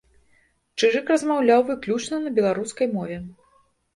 Чыжык 0.79 1.09
размаўляў 1.13 1.61
выключна 1.69 2.15
на 2.25 2.33
беларускай 2.39 2.87
мове. 2.95 3.17